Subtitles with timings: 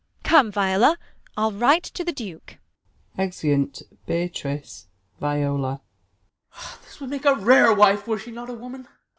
[0.23, 0.97] Come, Viola,
[1.37, 2.57] Til write to the Duke
[3.15, 3.71] I [Exeuni
[4.07, 4.87] Beatrice,
[5.19, 5.79] Viola.
[6.55, 6.61] Ben.
[6.81, 8.85] This would make a rare wife, were she not A Avoman.
[8.85, 8.93] Balt.